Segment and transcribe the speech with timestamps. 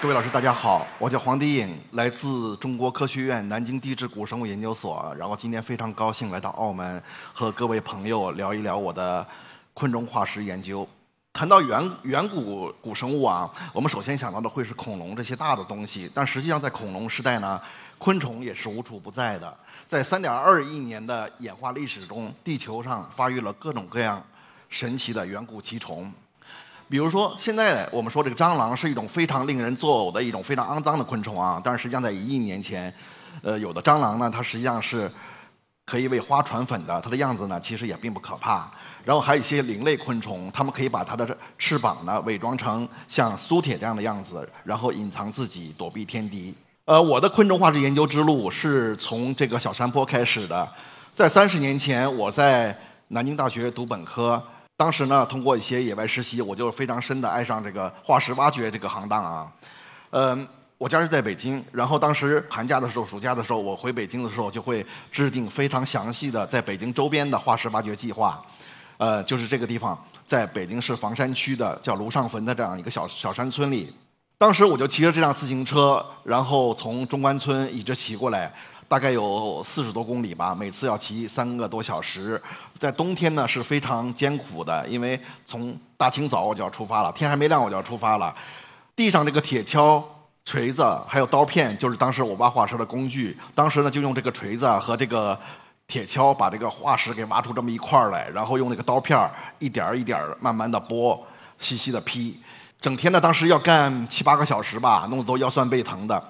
[0.00, 5.14] 各位老师，大家好，我叫黄迪颖，来自中国科学院南京地质古生物研究所。
[5.18, 7.02] 然后今天非常高兴来到澳门，
[7.32, 9.26] 和各位朋友聊一聊我的
[9.72, 10.86] 昆虫化石研究。
[11.32, 17.58] 谈到远远古古生物啊，我们首先想到的会是恐龙这些大的东西，但实际上在恐龙时代呢，
[17.96, 19.56] 昆虫也是无处不在的。
[19.86, 24.22] 在3.2亿年的演化历史中，地球上发育了各种各样
[24.68, 26.12] 神奇的远古奇虫。
[26.88, 32.92] 比如说，现在我们说这个蟑螂是一种非常令人作呕的一种非常肮脏的昆虫啊，但是实际上在一亿年前，
[33.42, 35.10] 呃，有的蟑螂呢，它实际上是
[35.86, 38.70] 可以为花传粉的，它的样子呢其实也并不可怕。
[39.04, 46.54] 然后还有一些灵类昆虫，它们可以把它的翅膀呢伪装成像苏铁这样的样子，然后隐藏自己，躲避天敌。
[46.84, 50.70] 呃，我的昆虫化石研究之路是从这个小山坡开始的，
[51.12, 54.42] 在三十年前，我在南京大学读本科。
[54.84, 59.50] 当时呢，通过一些野外实习，我就非常深的爱上这个化石挖掘这个行当啊。
[60.10, 60.46] 嗯，
[60.76, 68.44] 我家是在北京，然后当时寒假的时候、暑假的时候，我回北京的时候，就会制定非常详细的在北京周边的化石挖掘计划。
[68.98, 73.90] 呃，就是这个地方，在北京市房山区的叫卢上坟的这样一个小小山村里。
[74.36, 78.52] 当时我就骑着这辆自行车，然后从中关村一直骑过来。
[78.86, 82.40] 大概有四十多公里吧，每次要骑三个多小时。
[82.78, 88.34] 在冬天呢是非常艰苦的，因为从大清早我就要出发了，天还没亮我就要出发了。
[88.94, 90.02] 地上这个铁锹、
[90.44, 93.36] 锤子还有刀片，就是当时我挖化石的工具。
[93.54, 95.38] 当时呢就用这个锤子和这个
[95.88, 99.18] 铁锹把这个化石给挖出这么一块来，然后用那个刀片
[99.58, 101.18] 一点一点慢慢的剥，
[101.58, 102.38] 细细的劈。
[102.80, 106.22] 整天呢当时要干七八个小时吧，弄得都腰酸背疼的。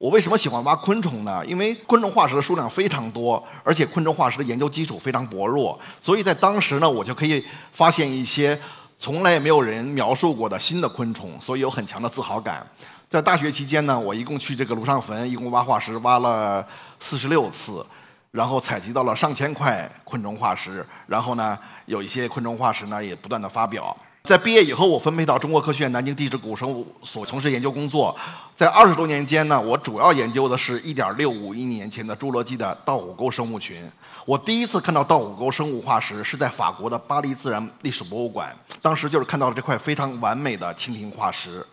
[0.00, 1.44] 我为什么喜欢挖昆虫呢？
[1.44, 8.58] 因为昆虫化石的数量非常多，而且昆虫化石的研究基础非常薄弱，所以在当时呢，我就可以发现一些
[8.98, 12.66] 从来没有人描述过的新的昆虫，所以有很强的自豪感。
[13.10, 16.66] 在大学期间呢，我一共去这个庐上坟，一共挖化石挖了
[16.98, 17.84] 四十六次，
[18.30, 23.94] 然后采集到了上千块昆虫化石，然后呢，有一些昆虫化石呢也不断的发表。
[24.24, 28.14] 在毕业以后，我分配到中国科学院南京地质古生物所从事研究工作。
[28.54, 33.82] 在二十多年间呢，我主要研究的是一点六五亿年前的侏罗纪的稻虎沟生物群。
[34.26, 41.66] 我第一次看到稻虎沟生物化石是在法国的巴黎自然历史博物馆，当时就是看到了这块非常完美的蜻蜓化石。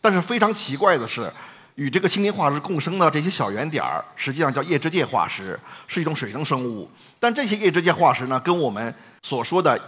[0.00, 1.30] 但是非常奇怪的是，
[1.74, 6.88] 与这个蜻蜓化石共生的这些小圆点儿，实际上叫叶肢界化石，是一种水生生物。
[7.18, 9.78] 但这些叶肢界化石呢，跟我们所说的。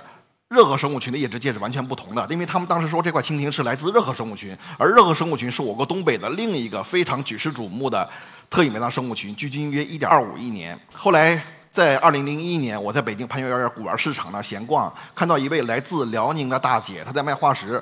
[0.51, 8.11] 热河生物群的叶质界是完全不同的，因为他们当时说这块蜻蜓是来自热河生物群，而热河生物群是我国东北的另一个非常举世瞩目的
[8.51, 10.77] 特异埋葬生物群，距今约一点二五亿年。
[10.93, 11.41] 后来
[11.71, 17.81] 在二零零一年，我在北京潘家园古玩市场呢闲逛，看到一位来自辽宁的大姐，她在卖化石。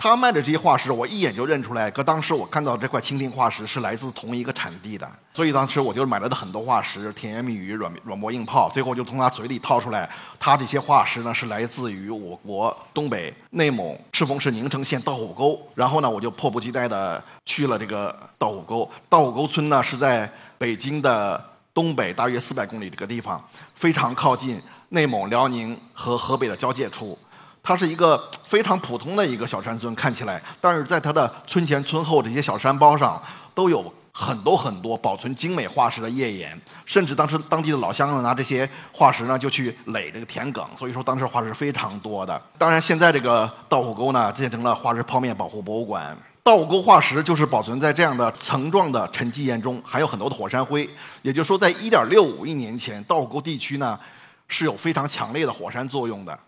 [0.00, 1.90] 他卖的这些化石，我一眼就认出来。
[1.90, 15.60] 可当时我看到这块蜻蜓化石是来自同一个产地的，所以当时我就买了的很多化石，甜言蜜语、软软磨硬泡，最后就从他嘴里套出来，他这些化石呢是来自于我国东北内蒙赤峰市宁城县道虎沟。
[15.74, 18.88] 然后呢，我就迫不及待地去了这个道虎沟。
[19.08, 21.44] 道虎沟村呢是在北京的
[21.74, 23.44] 东北大约四百公里这个地方，
[23.74, 27.18] 非常靠近内蒙、辽宁和河北的交界处。
[27.68, 33.22] 它是一个非常普通的一个小山村，看起来，但是在它的村前村后这些小山包上，
[33.54, 42.40] 都有很多很多保存精美化石的页岩，甚至当时当地的老乡呢拿这些化石呢就去垒这个田埂，所以说当时化石非常多的。
[42.56, 46.16] 当然，现在这个稻虎沟呢建成了化石泡面保护博物馆。
[46.42, 50.88] 稻虎沟化石就是保存在这样的层状的沉积岩中，含有很多的火山灰，
[51.20, 54.00] 也就是说，在1.65亿年前，稻虎沟地区呢
[54.48, 56.38] 是有非常强烈的火山作用的。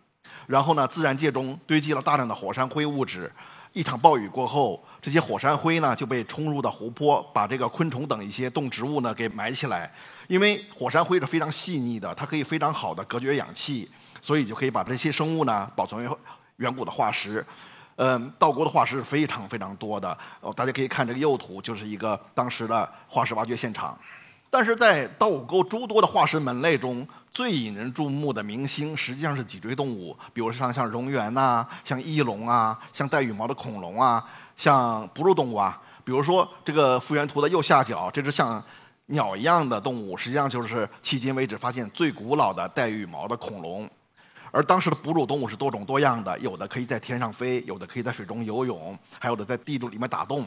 [0.50, 3.33] 然后呢，自然界中堆积了大量的火山灰物质，
[3.72, 9.88] 一场暴雨过后，这些火山灰呢就被冲入到湖泊，把这个昆虫等一些动植物呢给埋起来。
[10.27, 13.88] 因为火山灰是非常细腻的，它可以非常好的隔绝氧气，
[14.21, 16.16] 所以就可以把这些生物呢保存为
[16.56, 17.47] 远古的化石。
[17.94, 20.19] 嗯，道国的化石是非常非常多的，
[20.56, 23.97] 大家可以看这个右图，就是一个当时的化石挖掘现场。
[24.52, 34.23] 但是在稻谷沟诸多的化石门类中，最引人注目的明星实际上是脊椎动物，比如像像蝾螈呐，像翼龙啊，像带羽毛的恐龙啊，
[34.56, 35.81] 像哺乳动物啊。
[36.02, 38.61] 比如说这个复原图的右下角，这只像
[39.06, 43.88] 鸟一样的动物，实际上就是迄今为止发现最古老的带羽毛的恐龙。
[44.50, 50.44] 而当时的哺乳动物是多种多样的，有的可以在天上飞，有的可以在水中游泳，还有的在地洞里面打洞。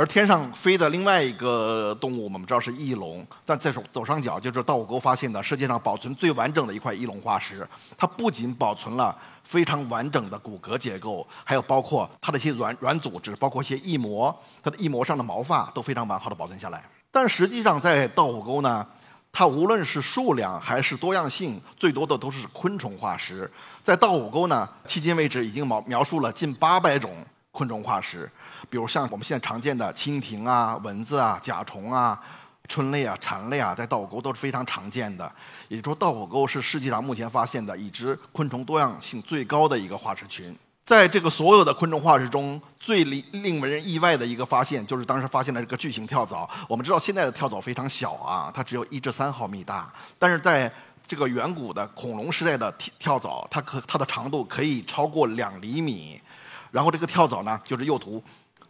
[0.00, 7.68] 而天上飞的另外一个动物，我们知道是翼龙，但在左左上角就是道虎沟发现的世界上保存最完整的一块翼龙化石。
[7.98, 9.14] 它不仅保存了
[9.44, 16.82] 非常完整的骨骼结构，还有包括它的一些软软组织，包括一些翼膜，它的翼膜上的毛发都非常完好的保存下来。
[17.10, 18.86] 但实际上在道虎沟呢，
[19.30, 23.52] 它无论是数量还是多样性，最多的都是昆虫化石。
[23.82, 27.14] 在道虎沟呢，迄今为止已经描描述了近八百种。
[27.60, 28.26] 昆虫化石，
[28.70, 32.18] 比如像我们现在常见的蜻蜓啊、蚊子啊、甲虫啊、
[32.66, 35.30] 春类啊、蝉类啊，在稻谷沟都是非常常见的。
[35.68, 40.56] 也就是说，稻谷沟是世界上目前发现的已知昆虫多样性最高的一个化石群。
[40.82, 46.48] 在这个所有的昆虫化石中，最令令人意外的一个发现，就是当时发现了这个巨型跳蚤。
[46.66, 50.72] 我们知道现在的跳蚤非常小啊，它只有一至三毫米大，但是在
[51.06, 56.18] 这个远古的恐龙时代的跳跳蚤，它可它的长度可以超过两厘米。
[56.70, 58.22] 然后这个跳蚤呢，就是右图，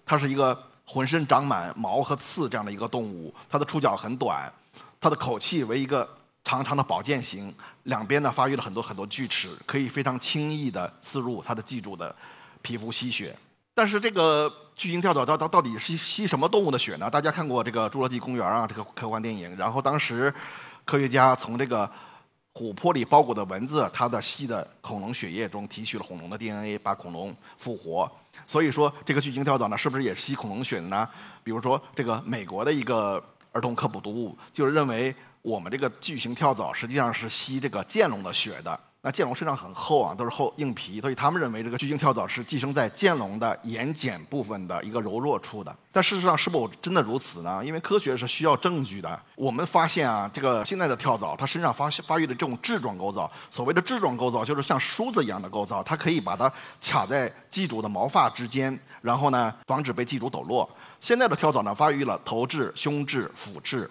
[0.05, 4.53] 它是一个浑身长满毛和刺这样的一个动物，它的触角很短，
[5.01, 6.09] 它的口器为一个
[6.45, 7.55] 长长的宝剑形，
[7.85, 12.15] 两边呢发育了很多很多锯齿，可以非常轻易地刺入它的寄主的
[12.63, 13.37] 皮肤吸血。
[13.75, 17.11] 但是这个巨型跳蚤到到到底是吸什么动物的血呢？
[17.11, 20.33] 大家看过这个《侏罗纪公园》啊，这个科幻电影，然后当时
[20.85, 21.91] 科学家从这个。
[22.53, 28.11] 琥珀里包裹的蚊子，它的吸的恐龙血液中提取了恐龙的 DNA，把恐龙复活。
[28.47, 31.09] 所以说，这个巨型跳蚤呢，是不是也是吸恐龙血的呢？
[31.45, 38.79] 比如说，这个美国的一个儿童科普读物，就是认为我们这个巨型跳蚤实际上是吸这个剑龙的血的。
[39.03, 45.75] 那剑龙身上很厚啊，都是厚硬皮，所以他们认为这个巨型跳蚤是寄生在剑龙的眼睑部分的一个柔弱处的。
[45.91, 47.65] 但事实上是否真的如此呢？
[47.65, 49.19] 因为科学是需要证据的。
[49.37, 56.53] 我们发现啊，这个现在的跳蚤它身上发发育的这种质状构造，所谓的质状构造就是像梳子一样的构造，它可以把它
[56.83, 60.69] 卡在寄主的毛发之间，然后呢防止被寄主抖落。
[61.01, 63.91] 现在的跳蚤呢发育了头质、胸质、腹质，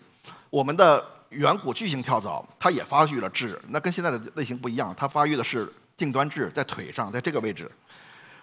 [0.51, 1.03] 我们的。
[1.29, 7.69] 远古巨型跳蚤，它也发育了痣，那跟现在的类型不一样，它发育的是近端痣，在腿上，在这个位置。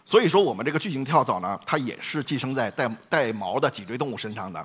[0.05, 4.65] 所以说，我们这个巨型跳蚤呢，它也是寄生在带带毛的脊椎动物身上的。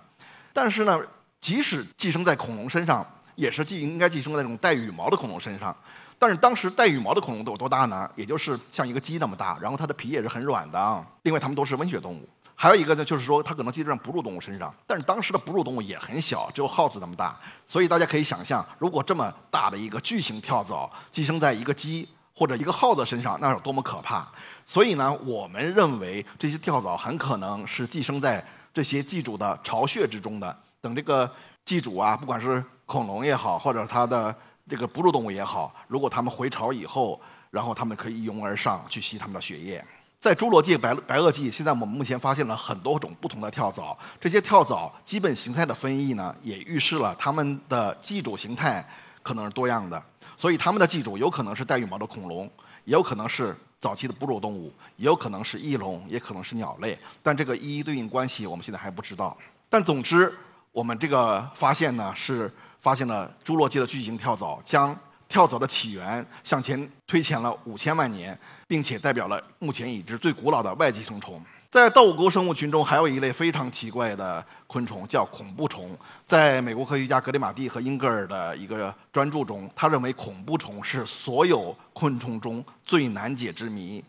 [0.54, 1.02] 但是呢，
[1.40, 3.04] 即使寄生在恐龙身上，
[3.34, 5.76] 也是寄应该寄生在那种带羽毛的恐龙身上。
[6.20, 8.08] 但是当时带羽毛的恐龙都有多大呢？
[8.16, 11.04] 也就是像一个鸡那么大，然后它的皮也是很软的啊。
[11.24, 12.30] 另外，它们都是温血动物。
[12.62, 17.36] 还有一个呢，就是说它可能寄生在哺乳动物身上，但是当时的哺乳动物也很小，只有耗子那么大，
[17.66, 24.32] 所以大家可以想象，如果这么大的一个巨型跳蚤寄生在一个鸡或者一个耗子身上，那有多么可怕。
[24.64, 30.56] 所以呢，我们认为这些跳蚤很可能是寄生在这些寄主的巢穴之中的。
[30.82, 31.28] 等这个
[31.66, 34.36] 寄主啊，不管是恐龙也好，或者它的
[34.70, 37.20] 这个哺乳动物也好，如果它们回巢以后，
[37.50, 39.84] 然后它们可以一拥而上去吸它们的血液。
[40.22, 43.98] 在侏罗纪白白垩纪，现在我们目前发现了很多种不同的跳蚤。
[44.20, 48.88] 这些跳蚤基本形态的分异呢，也预示了它们的寄主形态
[49.24, 50.00] 可能是多样的。
[50.38, 52.46] 所以，它们的寄主有可能是带羽毛的恐龙，
[52.86, 56.96] 也有可能是早期的哺乳动物，也有可能是翼龙，也可能是鸟类。
[57.24, 59.36] 但这个一一对应关系，我们现在还不知道。
[59.70, 60.32] 但总之，
[60.72, 64.96] 我们这个发现呢，是发现了侏罗纪的巨型跳蚤将。
[65.32, 68.38] 跳蚤的起源向前推前了五千万年，
[68.68, 71.42] 并且代表了目前已知最古老的外寄生虫。
[71.70, 75.98] 在稻谷沟生物群中，还有一类非常奇怪的昆虫，叫恐怖虫。
[76.26, 84.04] 在美国科学家格里马蒂和英格尔的一个专著中，他认为恐怖虫是所有昆虫中最难解之谜。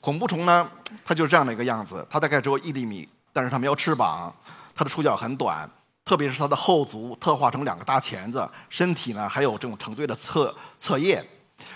[0.00, 0.68] 恐怖虫呢，
[1.04, 4.34] 它就是这样的一个样子，它大概只有一厘米，但是它没有翅膀，
[4.74, 5.70] 它的触角很短。
[6.06, 11.22] 特别是它的后足特化成两个大钳子，身体呢还有这种成对的侧侧叶，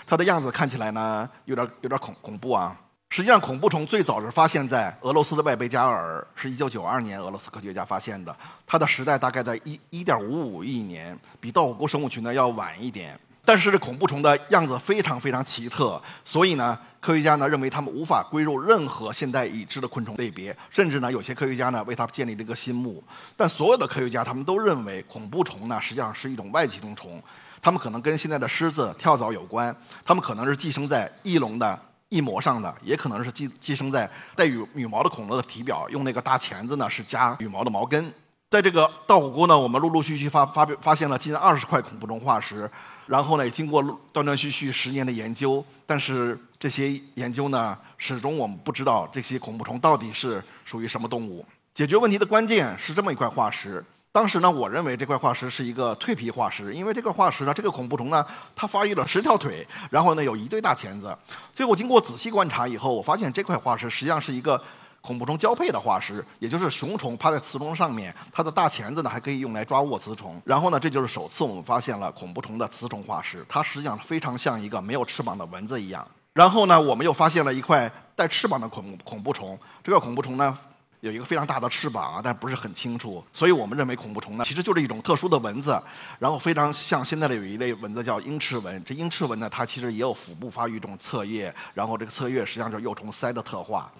[0.07, 2.75] 它的样子看起来呢有点有点恐恐怖啊。
[3.09, 8.33] 实际上，恐怖虫最早是发现在俄罗斯的外贝加尔，是一九九二年俄罗斯科学家发现的，
[8.65, 13.19] 它的时代大概在一一点五五亿年，比稻谷生物群呢要晚一点。
[13.43, 23.03] 但是这恐怖虫的样子非常非常奇特，所以呢，科学家呢认为它们无法归入任何现代已知的昆虫类别，甚至呢，有些科学家呢为它建立了一个新目。
[23.35, 27.21] 但所有的科学家他们都认为恐怖虫呢实际上是一种外寄生虫，
[27.61, 31.77] 它们可能跟现在的狮子、跳蚤有关，它们可能是寄生在翼龙的
[32.09, 38.13] 翼膜上的，也可能是寄寄生在带羽羽毛的恐龙的体表，用那个大钳子呢是夹羽毛的毛根。
[38.51, 42.69] 在这个稻谷沟呢，我们陆陆续续发发发现了近二十块恐怖虫化石。
[43.11, 51.45] 然后呢，经过断断续续十年的研究，但是这些研究呢，始终我们不知道这些恐怖虫到底是属于什么动物。
[51.73, 53.83] 解决问题的关键是这么一块化石。
[54.13, 58.25] 当时呢，我认为这块化石是一个蜕皮化石，因为这个化石呢，这个恐怖虫呢，
[58.55, 61.13] 它发育了十条腿，然后呢，有一对大钳子。
[61.51, 64.61] 最后经过仔细观察以后，我发现这块化石实际上是一个
[65.01, 70.41] 恐怖虫交配的化石，也就是雄虫趴在雌虫上面，它的大钳子呢还可以用来抓握雌虫。
[70.45, 76.07] 然后呢，这就是首次我们发现了恐怖虫的雌虫化石，它实际上非常像一个没有翅膀的蚊子一样。
[76.33, 80.57] 然后呢，我们又发现了一块带翅膀的恐恐怖虫，这个恐怖虫呢。
[81.01, 85.81] 有一个非常大的翅膀啊，但不是很清楚，所以我们认为恐怖虫呢，其实就是一种特殊的蚊子，
[86.19, 88.83] 然后非常像现在的有一类蚊子叫鹰翅蚊。
[88.85, 93.91] 这鹰翅蚊呢，它其实也有腹部发育一种侧叶，然后这个侧叶实际上就是幼虫鳃的特化。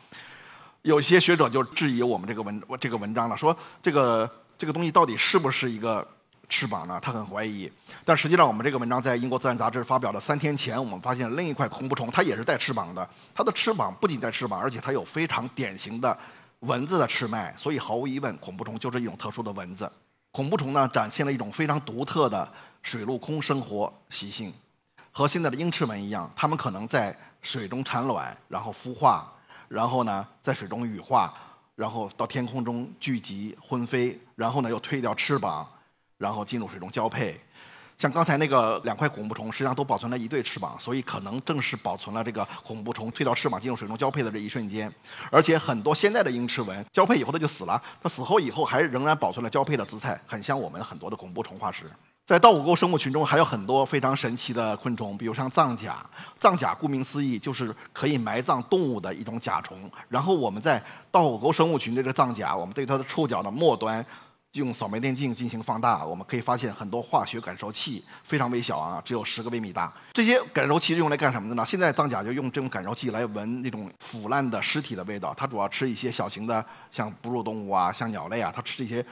[0.83, 6.07] 有些学者就质疑我们这个文这个文章了，说这个这个东西到底是不是一个
[6.49, 6.99] 翅膀呢？
[7.01, 7.71] 他很怀疑。
[8.03, 13.07] 但实际上，我们这个文章在英国自然杂志发表的三天前，我们发现另一块恐怖虫，它也是带翅膀的。
[13.33, 16.17] 它的翅膀不仅带翅膀，而且它有非常典型的。
[16.61, 19.91] 蚊子的翅脉，所以毫无疑问，恐怖虫就是一种特殊的蚊子。
[20.31, 22.47] 恐怖虫呢，展现了一种非常独特的
[22.83, 24.53] 水陆空生活习性，
[25.11, 29.33] 和现在的鹰翅蚊一样，它们可能在水中产卵，然后孵化，
[29.71, 31.33] 然后呢，在水中羽化，
[31.75, 35.65] 然后到天空中聚集婚飞，然后呢又退掉翅膀，
[36.17, 37.39] 然后进入水中交配。
[37.97, 44.93] 像刚才那个两块恐怖虫，实际上都保存了一对翅膀，所以可能正是保存了这个恐怖虫退掉翅膀进入水中交配的这一瞬间。
[45.31, 51.85] 而且很多现在的鹰翅蚊交配以后它就死了，它死后以后还仍然保存了交配的姿态，很像我们很多的恐怖虫化石。
[52.31, 55.97] 在稻谷沟生物群中还有很多非常神奇的昆虫，比如像藏甲。
[56.37, 59.77] 藏甲顾名思义就是可以埋葬动物的一种甲虫。
[60.07, 64.05] 然后我们在稻谷沟生物群这个藏甲，我们对它的触角的末端。
[64.55, 69.93] 用扫描电镜进行放大，我们可以发现很多化学感受器，非常微小啊，只有十个微米大。
[70.11, 71.65] 这些感受器是用来干什么的呢？
[71.65, 75.33] 现在藏甲就用这种感受器来闻那种腐烂的尸体的味道。
[75.37, 79.05] 它主要吃一些小型的，像哺乳动物啊，像鸟类啊，它吃这些。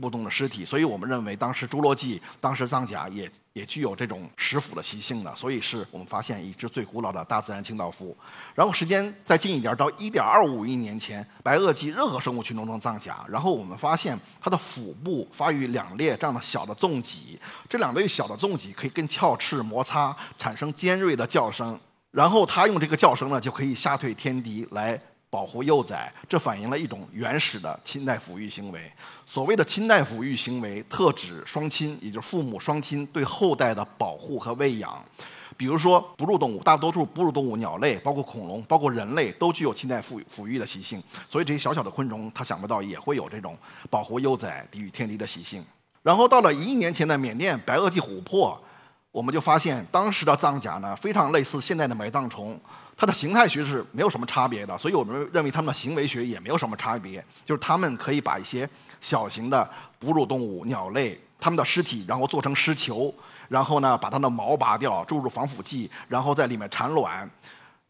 [0.00, 8.16] 不动的尸体，所以我们认为当时侏罗纪、当时藏甲也也具有这种食腐的习性的，所以是我们发现已知最古老的大自然清道夫。
[8.54, 21.78] 然后时间再近一点，到1.25亿年前，白垩纪任何生物群中的藏甲，然后我们发现它的腹部发育两列这样的小的纵脊，这两列小的纵脊可以跟鞘翅摩擦，产生尖锐的叫声，
[22.10, 25.00] 然后它用这个叫声呢，就可以吓退天敌来。
[25.36, 28.90] 保护幼崽，这反映了一种原始的亲代抚育行为。
[29.26, 34.98] 所谓的亲代抚育行为，特指双亲，也就是父母双亲对后代的保护和喂养。
[35.54, 41.02] 比如说，哺乳动物，大多数哺乳动物，鸟类，包括恐龙，包括人类，都具有亲代抚抚育的习性。
[41.28, 43.54] 所以这些小小的昆虫，它想不到也会有这种
[43.90, 45.62] 保护幼崽、抵御天敌的习性。
[46.02, 48.58] 然后到了一亿年前的缅甸白垩纪琥珀，
[49.12, 52.58] 我们就发现当时的藏甲呢，非常类似现在的埋葬虫。
[52.96, 57.22] 它的形态学是没有什么差别的，所以我们认为它们的行为学也没有什么差别。
[57.44, 58.66] 就是它们可以把一些
[59.02, 63.12] 小型的哺乳动物、鸟类它们的尸体，然后做成尸球，
[63.48, 67.30] 然后呢把它的毛拔掉，注入防腐剂，然后在里面产卵，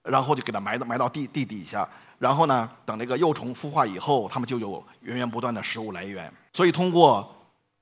[0.03, 6.29] 然后就给它埋到埋到地地底下，然后呢等那个幼虫孵化以后，它们就有源源不断的食物来源。
[6.53, 7.33] 所以通过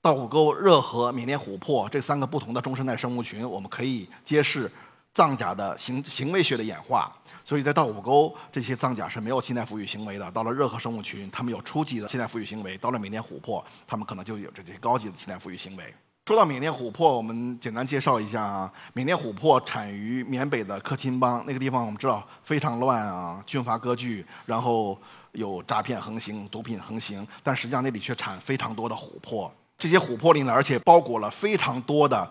[0.03, 4.71] 稻谷沟、热河、缅甸琥珀这三个不同的中生代生物群，我们可以揭示。
[5.15, 7.11] 藏甲的行行为学的演化，
[7.45, 10.29] 所以在稻谷沟这些藏甲是没有亲代抚育行为的。
[10.33, 15.95] 到了热河生物群，它们有初级的亲代抚育行为；到了缅甸琥珀，它们可能就有这些高级的亲代抚育行为。
[16.27, 18.73] 说到缅甸琥珀，我们简单介绍一下啊。
[18.93, 24.99] 缅甸琥珀产于缅北的克钦邦，那个地方我们知道非常乱啊，军阀割据，然后
[25.31, 29.53] 有诈骗横行、毒品横行，但实际上那里却产非常多的琥珀。
[29.79, 32.29] 这些琥珀里呢，而且包裹了非常多的。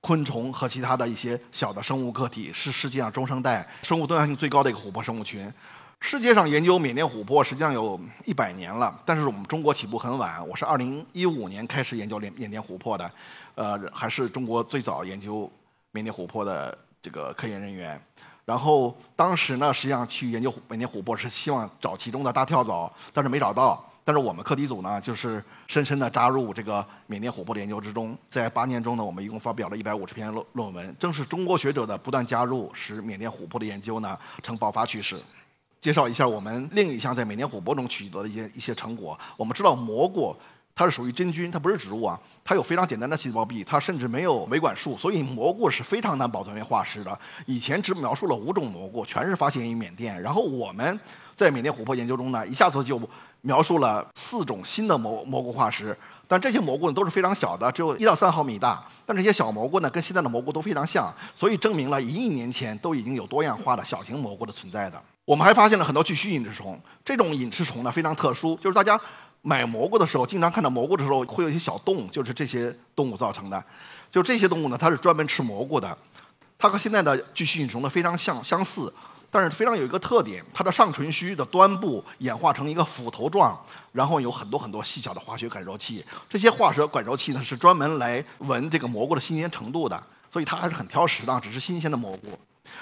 [0.00, 5.52] 昆虫和其他的一些小的生物个体是世界上中生代生物多样性最高的一个琥珀生物群。
[6.00, 10.46] 世界上研究缅甸琥珀实际上有一百年了，但是我们中国起步很晚。
[10.46, 13.10] 我是二零一五年开始研究缅缅甸琥珀的，
[13.56, 15.50] 呃，还是中国最早研究
[15.90, 18.00] 缅甸琥珀的这个科研人员。
[18.44, 23.84] 然后当时呢，实际上去研究缅甸琥珀是希望找其中的大跳蚤，但是没找到。
[24.08, 28.16] 但是我们课题组呢，就是深深地扎入这个缅甸琥珀的研究之中。
[28.26, 30.96] 在八年中呢，我们一共发表了一百五十篇论论文。
[30.98, 35.20] 正是中国学者的不断加入，使缅甸琥珀的研究呢呈爆发趋势。
[35.78, 39.18] 介绍一下我们另一项在缅甸琥珀中取得的一些一些成果。
[39.36, 40.34] 我们知道蘑菇。
[40.78, 42.16] 它是属于真菌，它不是植物啊。
[42.44, 47.18] 它有非常简单的细胞壁，它甚至没有维管束，所以蘑菇是非常难保存为化石的。
[47.46, 50.22] 以前只描述了五种蘑菇，全是发现于缅甸。
[50.22, 51.00] 然后我们
[51.34, 53.00] 在缅甸琥珀研究中呢，一下子就
[53.40, 55.98] 描述了四种新的蘑蘑菇化石。
[56.28, 58.80] 但这些蘑菇呢都是非常小的，只有一到三毫米大。
[59.04, 65.02] 但这些小蘑菇呢，跟现在的蘑菇都非常像，所以证明了一亿年前都已经有多样化的小型蘑菇的存在的。
[65.24, 69.00] 我们还发现了很多巨须隐翅虫，这种隐翅虫呢非常特殊，就是大家。
[69.48, 73.64] 买蘑菇的时候，经常看到蘑菇的时候会有一些小洞，就是这些动物造成的。
[74.10, 75.96] 就这些动物呢，它是专门吃蘑菇的。
[76.58, 78.92] 它和现在的巨须隐虫呢非常相相似，
[79.30, 83.58] 但是非常有一个特点，它的上唇须的端部演化成一个斧头状，
[83.92, 86.04] 然后有很多很多细小的化学感受器。
[86.28, 89.98] 这些化学感受器呢，是专门来闻这个蘑菇的新鲜程度的，
[90.30, 92.38] 所以它还是很挑食的，只是新鲜的蘑菇。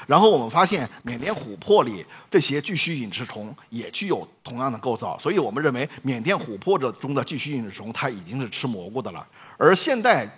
[0.07, 9.27] 然后我们发现，缅甸琥珀里这些巨须隐翅虫也具有同样的构造，所以我们认为缅甸琥珀的中的巨须隐翅虫它已经是吃蘑菇的了，
[9.57, 10.29] 而现代。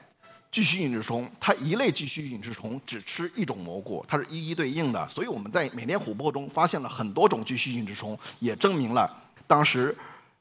[0.51, 5.07] 巨须隐翅虫，它一类巨须隐翅虫只吃一种蘑菇，它是一一对应的。
[5.07, 9.15] 所以我们在缅甸琥珀中发现了很多种巨须隐翅虫，也证明了
[9.47, 9.95] 当时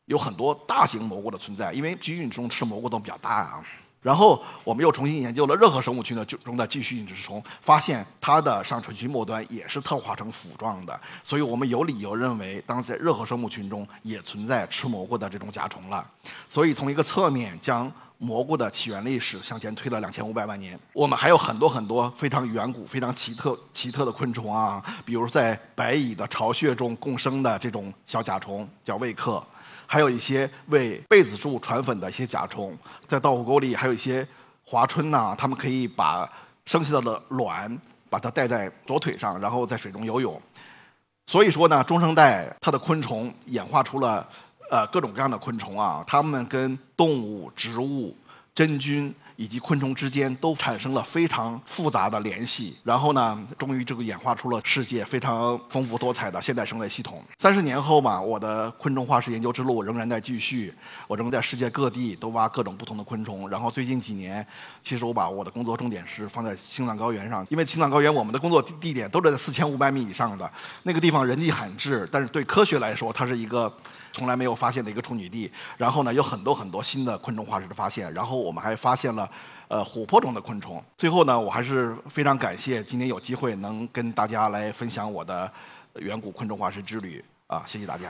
[0.06, 1.74] 有很多大型蘑菇的存在。
[1.74, 3.62] 因为巨须隐翅虫吃蘑菇都比较大啊。
[4.08, 10.98] 然后我们又重新研究了热河生物群的中的寄居隐翅虫，发现它的上唇区末端也是特化成腐状的。
[11.26, 16.10] 所以我们有理由认为，当在热河生物群中也存在吃蘑菇的这种甲虫了。
[16.48, 17.92] 所以从一个侧面将。
[18.20, 29.44] 蘑菇的起源历史向前推了两千五百万年，我们还有很多很多非常远古、非常奇特、奇特的昆虫啊，比如在白蚁的巢穴中共生的这种小甲虫叫卫克，
[29.86, 32.76] 还有一些为被子柱传粉的一些甲虫，
[33.08, 34.28] 在稻谷沟里还有一些
[34.66, 36.28] 华春呐，它们可以把
[36.66, 40.42] 生下的卵把它带在左腿上，然后在水中游泳。
[41.28, 44.28] 所以说呢，中生代它的昆虫演化出了。
[44.70, 48.16] 呃，各种各样的昆虫啊，它们跟动物、植物、
[48.54, 57.24] 真菌以及昆虫之间都产生了非常复杂的联系，然后呢，终于这个演化出了世界非常丰富多彩的现代生态系统。
[57.38, 60.74] 三十年后嘛，我的昆虫化石研究之路仍然在继续，
[61.08, 63.48] 我仍在世界各地都挖各种不同的昆虫。
[63.48, 64.46] 然后最近几年，
[64.82, 70.52] 其实我把我的工作重点是放在青藏高原上，因为青藏高原我们的工作地点都是在四千五百米以上的
[70.82, 73.72] 那个地方，人迹罕至，但是对科学来说，它是一个。
[74.14, 79.27] 从来没有发现的一个处女地，然后呢，有很多很多新的昆虫化石的发现，然后我们还发现了，
[79.68, 80.84] 呃，琥珀中的昆虫。
[80.98, 85.52] 最后呢，我还是非常感谢今天有机会能跟大家来分享我的
[85.96, 88.10] 远古昆虫化石之旅啊，谢谢大家。